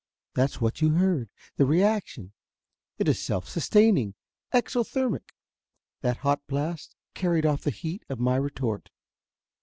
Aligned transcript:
That's 0.33 0.59
what 0.59 0.81
you 0.81 0.95
heard 0.95 1.29
the 1.57 1.65
reaction. 1.67 2.33
It 2.97 3.07
it 3.07 3.13
self 3.13 3.47
sustaining, 3.47 4.15
exothermic. 4.51 5.29
That 6.01 6.17
hot 6.17 6.41
blast 6.47 6.95
carried 7.13 7.45
off 7.45 7.61
the 7.61 7.69
heat 7.69 8.03
of 8.09 8.19
my 8.19 8.37
retort." 8.37 8.89